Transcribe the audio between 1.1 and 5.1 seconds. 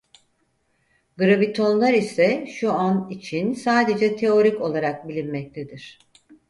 Gravitonlar ise şu an için sadece teorik olarak